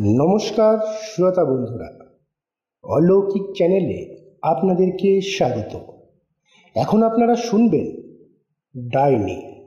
[0.00, 1.88] নমস্কার শ্রোতা বন্ধুরা।
[2.84, 5.76] অলৌকিক চ্যানেলে আপনাদেরকে স্বাগত।
[6.74, 7.86] এখন আপনারা শুনবেন
[8.92, 9.64] ডাইনি।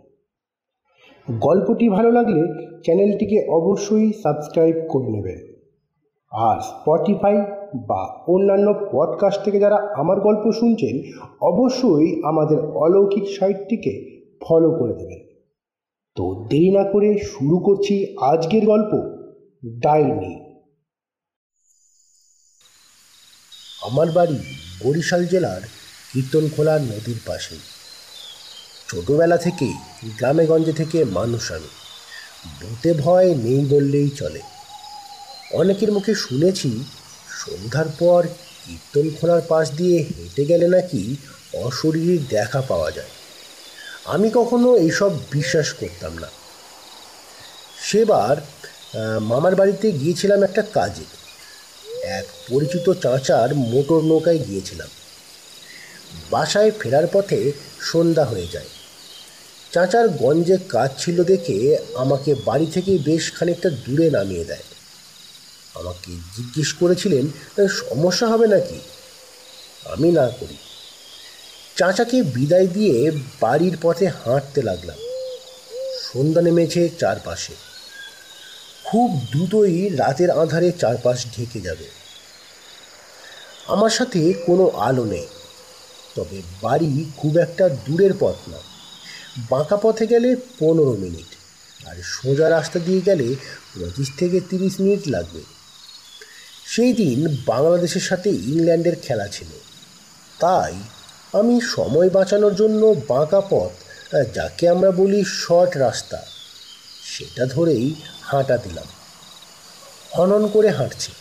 [1.31, 2.41] গল্পটি ভালো লাগলে
[2.83, 5.53] চ্যানেলটিকে অবশ্যই সাবস্ক্রাইব করে নেবেন।
[6.31, 7.37] আর স্পটিফাই
[7.75, 15.27] বা অন্যান্য পডকাস্ট থেকে যারা আমার গল্প শুনছেন, অবশ্যই আমাদের অলৌকিক সাইটটিকে ফলো করে দেবেন।
[16.15, 19.16] তো দেরি না করে শুরু করছি আজকের গল্প।
[19.67, 20.57] ডাইনি।
[23.81, 25.61] আমার বাড়ি বরিশাল জেলার
[26.13, 27.55] কীর্তনখোলা নদীর পাশে।
[28.87, 31.67] ছোটবেলা থেকেই গ্রামে গঞ্জে থেকে মানুষ আমি
[32.61, 34.41] ভূতে ভয় নেই বললেই চলে।
[35.51, 36.83] অনেকের মুখে শুনেছি,
[37.29, 38.27] সন্ধ্যার পর
[38.65, 41.15] কীর্তনখোলার পাশ দিয়ে হেঁটে গেলে নাকি
[41.53, 43.09] অশরীরীর দেখা পাওয়া যায়।
[44.05, 46.27] আমি কখনো এইসব বিশ্বাস করতাম না।
[47.81, 48.37] সেবার
[49.21, 51.03] মামার বাড়িতে গিয়েছিলাম একটা কাজে।
[52.03, 54.87] এক পরিচিত চাঁচার মোটর নৌকায় গিয়েছিলাম।
[56.31, 58.65] বাসায় ফেরার পথে সন্ধ্যা হয়ে যায়।
[59.71, 64.63] চাচার গঞ্জে কাজ ছিল দেখে আমাকে বাড়ি থেকে বেশ খানিকটা দূরে নামিয়ে দেয়।
[65.75, 67.27] আমাকে জিজ্ঞেস করেছিলেন
[67.67, 68.79] সমস্যা হবে নাকি?
[69.85, 70.57] আমি না করি।
[71.75, 74.97] চাচাকে বিদায় দিয়ে বাড়ির পথে হাঁটতে লাগলাম।
[76.03, 77.53] সন্ধ্যা নেমেছে চারপাশে।
[78.87, 81.87] খুব দ্রুতই রাতের আঁধারে চারপাশ ঢেকে যাবে।
[83.73, 85.27] আমার সাথে কোনো আলো নেই,
[86.15, 88.59] তবে বাড়ি খুব একটা দূরের পথ না।
[89.51, 90.29] বাঁকা পথে গেলে
[90.59, 91.29] পনেরো মিনিট,
[91.89, 93.27] আর সোজা রাস্তা দিয়ে গেলে
[93.71, 95.41] পঁচিশ থেকে তিরিশ মিনিট লাগবে।
[96.73, 97.19] সেই দিন
[97.51, 99.51] বাংলাদেশের সাথে ইংল্যান্ডের খেলা ছিল।
[100.39, 100.73] তাই
[101.33, 103.71] আমি সময় বাঁচানোর জন্য বাঁকা পথ
[104.35, 106.19] যাকে আমরা বলি শর্ট রাস্তা
[107.17, 108.87] সেটা ধরেই হাঁটা দিলাম।
[110.17, 111.11] হনন করে হাঁটছি।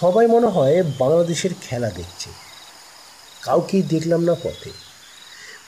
[0.00, 2.30] সবাই মনে হয় বাংলাদেশের খেলা দেখছে।
[3.42, 4.70] কাউকেই দেখলাম না পথে।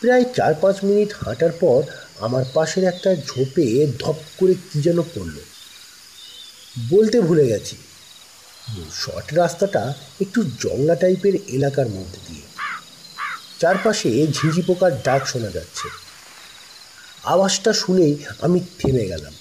[0.00, 1.82] প্রায় চার পাঁচ মিনিট হাঁটার পর
[2.20, 5.36] আমার পাশের একটা ঝোপে ধপ করে কী যেন পড়ল।
[6.90, 7.76] বলতে ভুলে গেছি।
[8.92, 12.42] শর্ট রাস্তাটা একটু জংলা টাইপের এলাকার মধ্যে দিয়ে।
[13.60, 16.09] চারপাশে ঝিঝি পোকার ডাক শোনা যাচ্ছে।
[17.24, 19.34] আওয়াজটা শুনেই আমি থেমে গেলাম।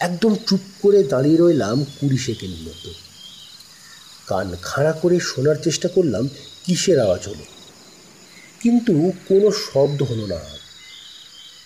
[0.00, 2.90] একদম চুপ করে দাঁড়িয়ে রইলাম কুড়ি সেকেন্ড মতো
[4.28, 6.28] কান খাড়া করে শোনার চেষ্টা করলাম,
[6.64, 7.44] কিসের আওয়াজ হলো?
[8.60, 10.40] কিন্তু কোনো শব্দ হলো না।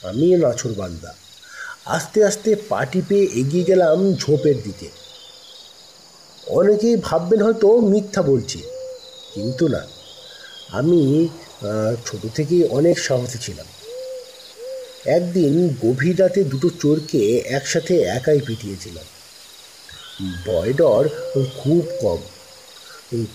[0.09, 1.15] আমি নাছর বান্দা।
[1.87, 4.89] আস্তে আস্তে পা টিপে এগিয়ে গেলাম ঝোপের দিকে।
[6.47, 8.63] অনেকেই ভাববেন হয়তো মিথ্যা বলছি,
[9.35, 9.83] কিন্তু না।
[10.71, 11.29] আমি
[12.07, 13.67] ছোট থেকেই অনেক সাহসী ছিলাম।
[15.07, 19.05] একদিন গভীর রাতে দুটো চোরকে একসাথে একাই পিটিয়েছিলাম।
[20.47, 21.09] ভয় ডর
[21.57, 22.19] খুব কম।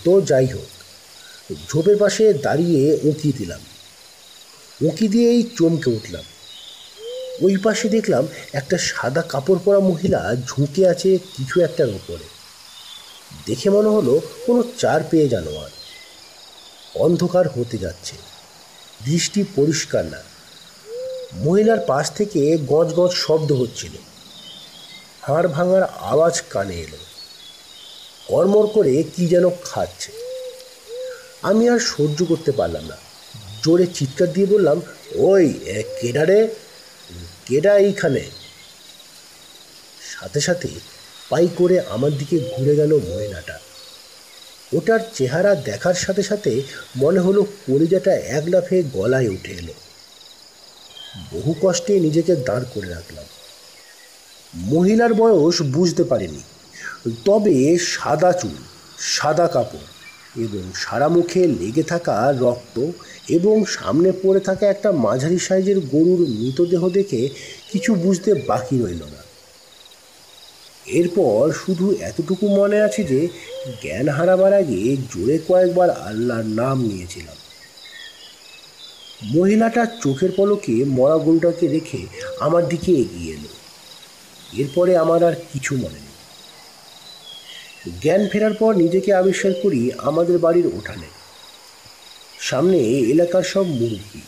[0.04, 0.68] তো যাই হোক,
[1.68, 3.60] ঝোপের পাশে দাঁড়িয়ে উঁকি দিলাম।
[4.82, 6.24] উঁকি দিয়েই চমকে উঠলাম।
[7.40, 12.24] ওই পাশে দেখলাম একটা সাদা কাপড় পরা মহিলা ঝুঁকে আছে কিছু একটার ওপরে
[13.46, 15.70] দেখে মনে হলো কোনো চার পেয়ে জানোয়ার।
[16.94, 18.16] অন্ধকার হতে যাচ্ছে।
[19.04, 20.31] দৃষ্টি পরিষ্কার না।
[21.34, 23.90] মহিলার পাশ থেকে গজ গজ শব্দ হচ্ছিল।
[25.22, 26.96] হাড় ভাঙার আওয়াজ কানে এলো।
[28.28, 30.12] কর্মর করে কি যেন খাচ্ছে।
[31.42, 32.96] আমি আর সহ্য করতে পারলাম না।
[33.64, 34.82] জোরে চিৎকার দিয়ে বললাম
[35.14, 36.48] ওই এ, কেডা রে?
[37.46, 38.20] কেডা এইখানে?
[40.20, 40.68] সাথে সাথে
[41.30, 43.58] পাই করে আমার দিকে ঘুরে গেল ময়নাটা।
[44.72, 46.62] ওটার চেহারা দেখার সাথে সাথে
[46.96, 49.72] মনে হলো কলিজাটা এক লাফে গলায় উঠে এলো।
[51.32, 53.24] বহু কষ্টে নিজেকে দাঁড় করে রাখলাম।
[54.54, 56.42] মহিলার বয়স বুঝতে পারিনি।
[57.24, 58.54] তবে সাদা চুল,
[58.98, 59.80] সাদা কাপড়
[60.44, 62.90] এবং সারা মুখে লেগে থাকা রক্ত
[63.28, 67.28] এবং সামনে পড়ে থাকা একটা মাঝারি সাইজের গরুর মৃতদেহ দেখে
[67.72, 69.22] কিছু বুঝতে বাকি রইল না।
[70.86, 73.28] এরপর শুধু এতটুকু মনে আছে যে
[73.82, 77.36] জ্ঞান হারাবার আগে জোরে কয়েকবার আল্লাহর নাম নিয়েছিলাম।
[79.24, 82.06] মহিলাটা চোখের পলকে মরা গরুটাকে রেখে
[82.40, 83.48] আমার দিকে এগিয়ে এলো।
[84.62, 86.12] এরপরে আমার আর কিছু মনে নেই।
[88.02, 91.06] জ্ঞান ফেরার পর নিজেকে আবিষ্কার করি আমাদের বাড়ির উঠানে
[92.40, 94.20] সামনে এলাকার সব মুরগি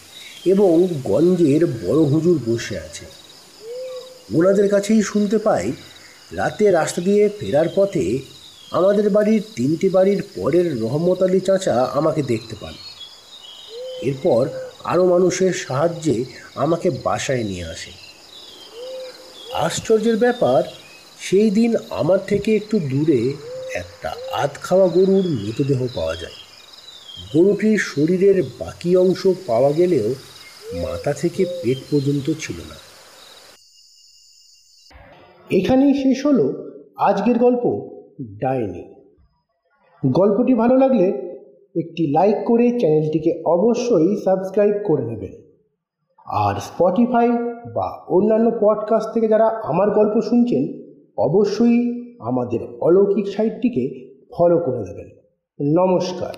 [0.44, 3.04] এবং গঞ্জের বড় হুজুর বসে আছে।
[4.34, 5.72] ওনাদের কাছেই শুনতে পাই,
[6.32, 8.18] রাতে রাস্তা দিয়ে ফেরার পথে
[8.70, 12.74] আমাদের বাড়ির তিনটি বাড়ির পরের রহমত আলী চাচা আমাকে দেখতে পান।
[14.02, 14.48] এরপর
[14.84, 17.90] আরও মানুষের সাহায্যে আমাকে বাসায় নিয়ে আসে।
[19.54, 20.62] আশ্চর্যের ব্যাপার,
[21.20, 23.32] সেই দিন আমার থেকে একটু দূরে
[23.74, 26.32] একটা আধ খাওয়া গরুর মৃতদেহ পাওয়া যায়।
[27.34, 30.14] গরুটির শরীরের বাকি অংশ পাওয়া গেলেও
[30.74, 32.74] মাথা থেকে পেট পর্যন্ত ছিল না।
[35.50, 37.90] এখানেই শেষ হলো আজকের গল্প
[38.22, 38.94] ডাইনি।
[40.06, 41.23] গল্পটি ভালো লাগলে
[41.76, 45.30] একটি লাইক করে চ্যানেলটিকে অবশ্যই সাবস্ক্রাইব করে নেবেন।
[46.26, 47.30] আর স্পটিফাই
[47.74, 50.68] বা অন্যান্য পডকাস্ট থেকে যারা আমার গল্প শুনছেন,
[51.18, 55.08] অবশ্যই আমাদের অলৌকিক সাইটটিকে ফলো করে দেবেন।
[55.78, 56.34] নমস্কার।